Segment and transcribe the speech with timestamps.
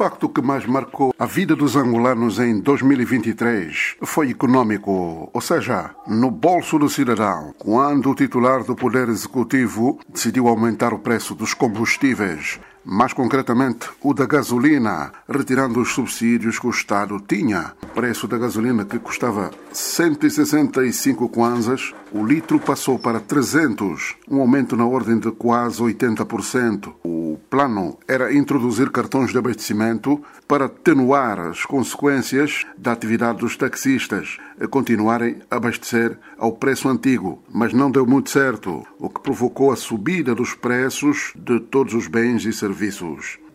[0.00, 5.90] O facto que mais marcou a vida dos angolanos em 2023 foi econômico, ou seja,
[6.06, 11.52] no bolso do cidadão, quando o titular do Poder Executivo decidiu aumentar o preço dos
[11.52, 17.74] combustíveis mais concretamente o da gasolina, retirando os subsídios que o Estado tinha.
[17.82, 24.74] O preço da gasolina que custava 165 kwanzas, o litro passou para 300, um aumento
[24.74, 26.94] na ordem de quase 80%.
[27.04, 34.38] O plano era introduzir cartões de abastecimento para atenuar as consequências da atividade dos taxistas
[34.60, 39.70] a continuarem a abastecer ao preço antigo, mas não deu muito certo, o que provocou
[39.70, 42.77] a subida dos preços de todos os bens e serviços.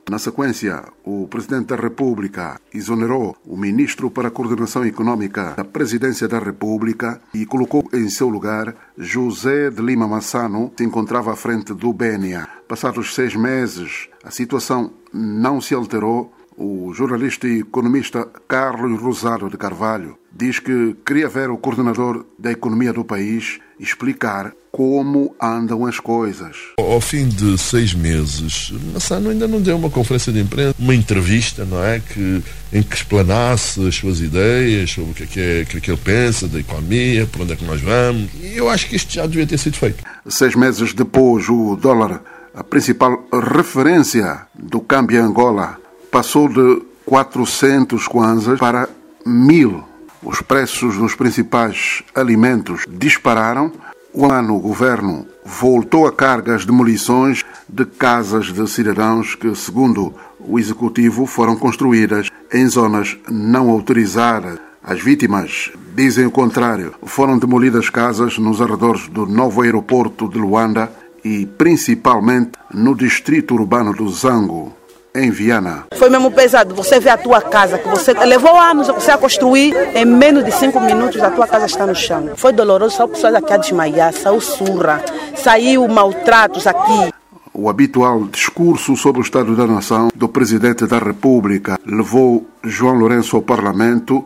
[0.09, 6.27] Na sequência, o Presidente da República exonerou o Ministro para a Coordenação Econômica da Presidência
[6.27, 11.35] da República e colocou em seu lugar José de Lima Massano, que se encontrava à
[11.37, 12.49] frente do BNA.
[12.67, 19.57] Passados seis meses, a situação não se alterou o jornalista e economista Carlos Rosado de
[19.57, 25.99] Carvalho diz que queria ver o coordenador da economia do país explicar como andam as
[25.99, 26.57] coisas.
[26.79, 31.63] Ao fim de seis meses, Massano ainda não deu uma conferência de imprensa, uma entrevista,
[31.63, 31.99] não é?
[31.99, 32.43] Que,
[32.73, 35.91] em que explanasse as suas ideias sobre o que é que, é, que, é que
[35.91, 38.31] ele pensa da economia, por onde é que nós vamos.
[38.41, 40.03] E eu acho que isto já devia ter sido feito.
[40.27, 42.23] Seis meses depois, o dólar,
[42.55, 45.77] a principal referência do câmbio em Angola,
[46.11, 48.89] passou de 400 kwanzas para
[49.23, 49.83] 1000.
[50.23, 53.71] Os preços dos principais alimentos dispararam.
[54.15, 60.59] O ano governo voltou a cargas de demolições de casas de cidadãos que, segundo o
[60.59, 64.59] executivo, foram construídas em zonas não autorizadas.
[64.83, 66.93] As vítimas dizem o contrário.
[67.03, 70.91] Foram demolidas casas nos arredores do novo aeroporto de Luanda
[71.25, 74.73] e principalmente no distrito urbano do Zango
[75.15, 75.85] em Viana.
[75.95, 76.73] Foi mesmo pesado.
[76.75, 80.51] Você vê a tua casa, que você levou anos você a construir, em menos de
[80.51, 82.31] cinco minutos a tua casa está no chão.
[82.35, 85.03] Foi doloroso, só pessoas aqui a desmaiar, saiu surra,
[85.35, 87.13] saiu maltratos aqui.
[87.53, 93.35] O habitual discurso sobre o Estado da Nação do Presidente da República levou João Lourenço
[93.35, 94.25] ao Parlamento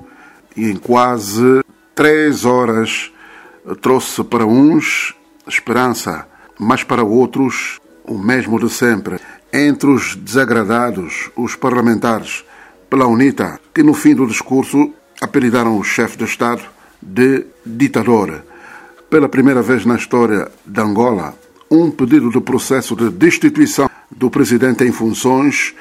[0.56, 1.62] e em quase
[1.94, 3.12] três horas
[3.82, 5.14] trouxe para uns
[5.46, 6.26] esperança,
[6.58, 9.20] mas para outros o mesmo de sempre
[9.52, 12.44] entre os desagradados, os parlamentares,
[12.90, 16.62] pela UNITA, que no fim do discurso apelidaram o chefe de Estado
[17.02, 18.44] de ditador.
[19.10, 21.34] Pela primeira vez na história de Angola,
[21.70, 25.74] um pedido de processo de destituição do presidente em funções,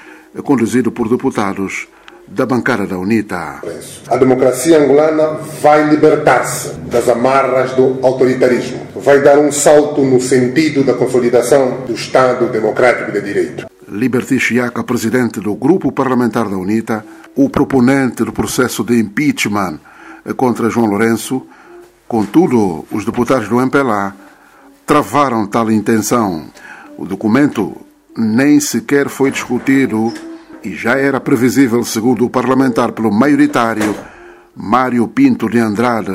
[0.43, 1.89] conduzido por deputados
[2.29, 3.63] da bancada da UNITA.
[4.09, 8.87] A democracia angolana vai libertar-se das amarras do autoritarismo.
[8.97, 13.67] Vai dar um salto no sentido da consolidação do Estado democrático de direito.
[13.89, 17.05] Liberty Chiaca, presidente do grupo parlamentar da UNITA,
[17.37, 19.79] o proponente do processo de impeachment
[20.37, 21.47] contra João Lourenço,
[22.09, 24.15] contudo, os deputados do MPLA
[24.85, 26.47] travaram tal intenção.
[26.99, 27.77] O documento
[28.17, 30.13] nem sequer foi discutido
[30.67, 33.95] e já era previsível, segundo o parlamentar pelo maioritário
[34.57, 36.11] Mário Pinto de Andrade.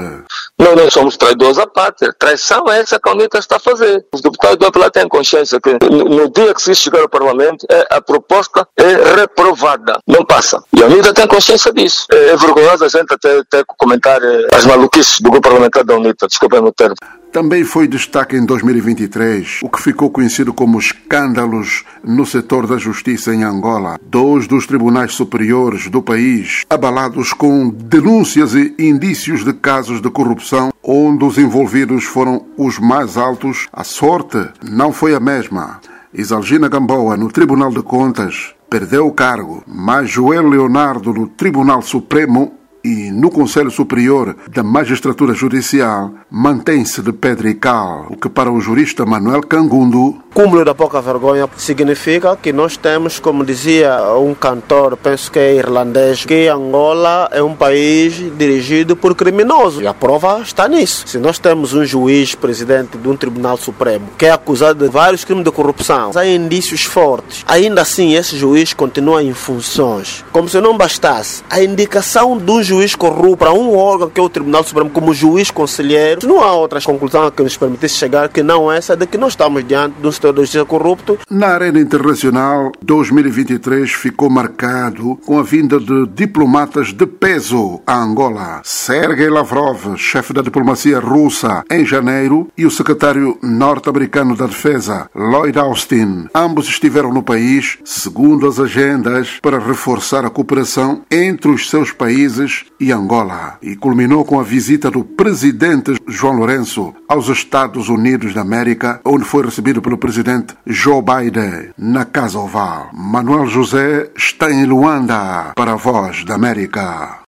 [0.57, 2.13] Não, não somos traidores à pátria.
[2.17, 4.03] Traição é essa que a UNITA está a fazer.
[4.11, 7.87] Os deputados do APLA têm consciência que no dia que se chegar ao Parlamento, é,
[7.91, 9.99] a proposta é reprovada.
[10.07, 10.61] Não passa.
[10.73, 12.07] E a UNITA tem consciência disso.
[12.11, 15.95] É, é vergonhoso a gente até, até comentar é, as maluquices do grupo parlamentar da
[15.95, 16.27] UNITA.
[16.27, 16.95] Desculpem o termo.
[17.31, 23.33] Também foi destaque em 2023 o que ficou conhecido como escândalos no setor da justiça
[23.33, 23.97] em Angola.
[24.05, 30.73] Dois dos tribunais superiores do país abalados com denúncias e indícios de casos de corrupção,
[30.83, 33.69] onde os envolvidos foram os mais altos.
[33.71, 35.79] A sorte não foi a mesma.
[36.13, 42.57] Isalgina Gamboa, no Tribunal de Contas, perdeu o cargo, mas Joel Leonardo, no Tribunal Supremo,
[42.83, 48.51] e no Conselho Superior da Magistratura Judicial mantém-se de pedra e cal, o que para
[48.51, 54.33] o jurista Manuel Cangundo cúmulo da pouca vergonha significa que nós temos, como dizia um
[54.33, 59.83] cantor, penso que é irlandês, que Angola é um país dirigido por criminosos.
[59.83, 61.03] E a prova está nisso.
[61.07, 65.25] Se nós temos um juiz presidente de um tribunal supremo que é acusado de vários
[65.25, 67.43] crimes de corrupção, há indícios fortes.
[67.45, 70.23] Ainda assim, esse juiz continua em funções.
[70.31, 72.37] Como se não bastasse, a indicação um
[72.71, 76.53] juiz corrupto para um órgão que é o Tribunal Supremo como juiz conselheiro, não há
[76.53, 80.07] outras conclusões que nos permitisse chegar que não essa de que nós estamos diante de
[80.07, 81.19] um setor de justiça corrupto.
[81.29, 88.61] Na arena internacional, 2023 ficou marcado com a vinda de diplomatas de peso a Angola.
[88.63, 95.59] Sergei Lavrov, chefe da diplomacia russa, em janeiro, e o secretário norte-americano da Defesa, Lloyd
[95.59, 96.27] Austin.
[96.33, 102.60] Ambos estiveram no país, segundo as agendas, para reforçar a cooperação entre os seus países
[102.79, 103.57] e Angola.
[103.61, 109.25] E culminou com a visita do presidente João Lourenço aos Estados Unidos da América, onde
[109.25, 112.89] foi recebido pelo presidente Joe Biden na Casa Oval.
[112.93, 117.19] Manuel José está em Luanda para a Voz da América.